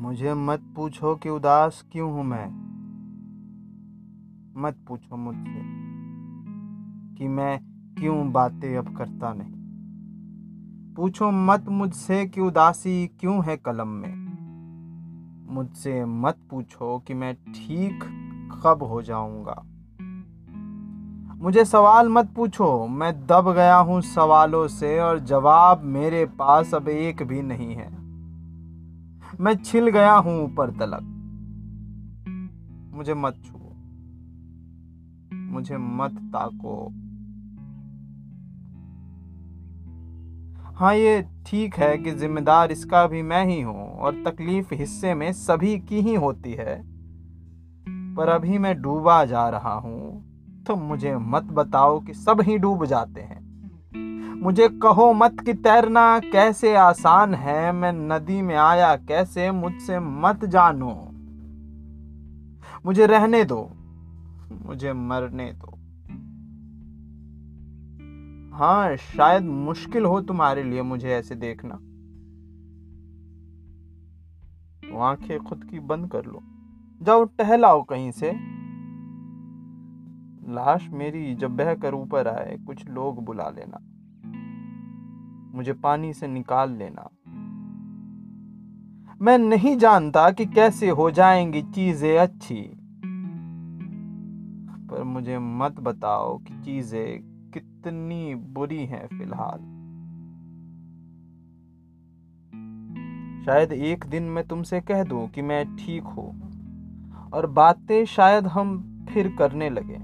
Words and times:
मुझे 0.00 0.34
मत 0.34 0.60
पूछो 0.76 1.16
कि 1.16 1.28
उदास 1.28 1.84
क्यों 1.92 2.12
हूँ 2.12 2.24
मैं। 2.24 2.46
मत 4.56 4.76
पूछो 4.88 5.16
मुझसे 5.16 5.60
कि 7.18 7.28
मैं 7.28 7.60
क्यों 7.98 8.32
बातें 8.32 8.76
अब 8.76 8.96
करता 8.96 9.34
नहीं। 9.34 9.52
पूछो 10.94 11.30
मत 11.30 11.68
मुझसे 11.68 12.26
कि 12.26 12.40
उदासी 12.40 13.06
क्यों 13.06 13.44
है 13.44 13.56
कलम 13.56 13.88
में। 13.88 14.14
मुझसे 15.54 16.04
मत 16.04 16.38
पूछो 16.50 16.98
कि 16.98 17.14
मैं 17.14 17.34
ठीक 17.34 18.04
कब 18.64 18.82
हो 18.82 19.02
जाऊँगा। 19.02 19.62
मुझे 21.36 21.64
सवाल 21.64 22.08
मत 22.08 22.32
पूछो, 22.36 22.86
मैं 22.86 23.26
दब 23.26 23.52
गया 23.52 23.76
हूँ 23.76 24.00
सवालों 24.00 24.68
से 24.68 25.00
और 25.00 25.18
जवाब 25.18 25.82
मेरे 25.82 26.26
पास 26.26 26.74
अब 26.74 26.88
एक 26.88 27.22
भी 27.22 27.42
नहीं 27.42 27.74
है। 27.74 27.99
मैं 29.40 29.56
छिल 29.56 29.88
गया 29.88 30.14
हूँ 30.14 30.44
ऊपर 30.44 30.70
तलक। 30.70 31.16
मुझे 32.94 33.14
मत 33.14 33.42
छुओ। 33.44 33.58
मुझे 35.34 35.76
मत 35.76 36.10
ताको। 36.10 36.92
हाँ 40.74 40.94
ये 40.94 41.26
ठीक 41.46 41.74
है 41.74 41.98
कि 41.98 42.10
जिम्मेदार 42.10 42.72
इसका 42.72 43.06
भी 43.06 43.22
मैं 43.22 43.44
ही 43.46 43.60
हूँ 43.60 43.92
और 43.92 44.24
तकलीफ़ 44.26 44.74
हिस्से 44.74 45.14
में 45.14 45.32
सभी 45.32 45.78
की 45.78 46.00
ही 46.00 46.14
होती 46.14 46.52
है। 46.52 46.82
पर 48.14 48.28
अभी 48.28 48.58
मैं 48.58 48.82
डूबा 48.82 49.24
जा 49.24 49.48
रहा 49.48 49.74
हूँ 49.74 50.24
तो 50.66 50.76
मुझे 50.76 51.16
मत 51.16 51.42
बताओ 51.42 52.00
कि 52.00 52.14
सब 52.14 52.40
ही 52.40 52.58
डूब 52.58 52.86
जाते 52.86 53.20
हैं। 53.20 53.49
मुझे 54.40 54.68
कहो 54.68 55.12
मत 55.12 55.40
कि 55.40 55.54
तैरना 55.54 56.18
कैसे 56.18 56.76
आसान 56.76 57.34
है, 57.34 57.72
मैं 57.72 57.92
नदी 57.92 58.42
में 58.42 58.56
आया 58.56 58.96
कैसे 58.96 59.50
मुझसे 59.50 59.98
मत 59.98 60.44
जानो। 60.44 61.06
मुझे 62.86 63.06
रहने 63.06 63.44
दो, 63.44 63.70
मुझे 64.66 64.92
मरने 64.92 65.52
दो। 65.52 65.66
हाँ 68.56 68.96
शायद 68.96 69.42
मुश्किल 69.42 70.04
हो 70.04 70.20
तुम्हारे 70.20 70.62
लिए 70.62 70.82
मुझे 70.82 71.08
ऐसे 71.08 71.34
देखना। 71.34 71.74
तो 74.90 74.98
आँखें 74.98 75.40
खुद 75.40 75.64
की 75.64 75.80
बंद 75.80 76.10
कर 76.10 76.24
लो। 76.24 76.42
जाओ 77.02 77.24
टहलाओ 77.24 77.82
कहीं 77.82 78.10
से। 78.10 78.32
लाश 80.52 80.88
मेरी 80.90 81.34
जब 81.34 81.56
बह 81.56 81.74
कर 81.74 81.94
ऊपर 81.94 82.28
आए, 82.28 82.56
कुछ 82.66 82.88
लोग 82.88 83.24
बुला 83.24 83.48
लेना। 83.48 83.80
मुझे 85.54 85.72
पानी 85.72 86.12
से 86.12 86.26
निकाल 86.26 86.70
लेना। 86.70 87.08
मैं 89.20 89.38
नहीं 89.38 89.76
जानता 89.76 90.30
कि 90.30 90.46
कैसे 90.46 90.88
हो 90.88 91.10
जाएँगी 91.10 91.62
चीज़ें 91.62 92.18
अच्छी। 92.18 92.62
पर 94.90 95.02
मुझे 95.02 95.38
मत 95.38 95.80
बताओ 95.80 96.38
कि 96.38 96.54
चीज़ें 96.64 97.20
कितनी 97.50 98.34
बुरी 98.34 98.84
हैं 98.86 99.06
फ़िलहाल। 99.08 99.58
शायद 103.46 103.72
एक 103.72 104.04
दिन 104.06 104.22
मैं 104.22 104.46
तुमसे 104.48 104.80
कह 104.80 105.04
दूँ 105.04 105.28
कि 105.28 105.42
मैं 105.42 105.64
ठीक 105.76 106.02
हूँ, 106.02 106.30
और 107.32 107.46
बातें 107.46 108.04
शायद 108.04 108.46
हम 108.46 108.78
फिर 109.10 109.36
करने 109.38 109.70
लगे। 109.70 109.98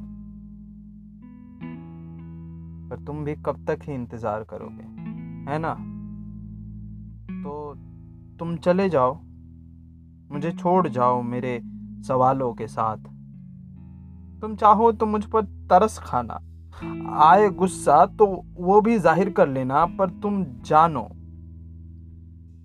पर 2.90 3.04
तुम 3.04 3.24
भी 3.24 3.34
कब 3.36 3.64
तक 3.66 3.88
ही 3.88 3.94
इंतज़ार 3.94 4.44
करोगे? 4.44 5.05
है 5.48 5.58
ना? 5.58 5.74
तो 7.42 7.74
तुम 8.38 8.56
चले 8.56 8.88
जाओ। 8.88 9.14
मुझे 10.32 10.52
छोड़ 10.52 10.88
जाओ 10.88 11.22
मेरे 11.22 11.60
सवालों 12.02 12.52
के 12.54 12.66
साथ। 12.66 12.96
तुम 14.40 14.56
चाहो 14.56 14.90
तो 14.92 15.06
मुझ 15.06 15.24
पर 15.24 15.42
तरस 15.70 15.98
खाना। 15.98 16.40
आए 17.24 17.48
गुस्सा 17.50 18.04
तो 18.06 18.26
वो 18.56 18.80
भी 18.80 18.98
ज़ाहिर 18.98 19.30
कर 19.30 19.48
लेना, 19.48 19.84
पर 19.86 20.10
तुम 20.10 20.44
जानो 20.64 21.08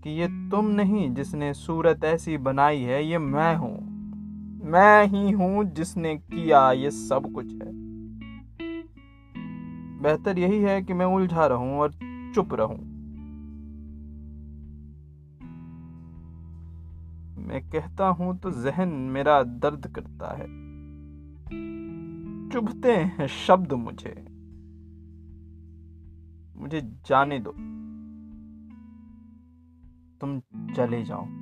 कि 0.03 0.09
ये 0.09 0.27
तुम 0.51 0.67
नहीं 0.67 1.13
जिसने 1.13 1.53
सूरत 1.53 2.03
ऐसी 2.03 2.37
बनाई 2.37 2.79
है, 2.79 3.03
ये 3.05 3.17
मैं 3.17 3.55
हूँ। 3.55 3.77
मैं 4.63 5.07
ही 5.07 5.31
हूँ 5.31 5.63
जिसने 5.73 6.15
किया 6.15 6.71
ये 6.71 6.91
सब 6.91 7.31
कुछ 7.33 7.53
है। 7.53 7.71
बेहतर 10.01 10.39
यही 10.39 10.59
है 10.59 10.81
कि 10.81 10.93
मैं 10.93 11.05
उलझा 11.05 11.45
रहूँ 11.45 11.77
और 11.79 11.91
चुप 12.35 12.53
रहूँ। 12.53 13.01
मैं 17.45 17.69
कहता 17.69 18.07
हूँ 18.07 18.37
तो 18.37 18.51
जहन 18.51 18.89
मेरा 18.89 19.43
दर्द 19.43 19.87
करता 19.87 20.37
है। 20.37 20.71
चुभते 22.49 22.95
हैं 22.95 23.27
शब्द 23.27 23.73
मुझे। 23.73 24.25
मुझे 26.57 26.81
जाने 26.81 27.39
दो। 27.39 27.51
तुम 30.21 30.39
चले 30.73 31.03
जाओ। 31.03 31.40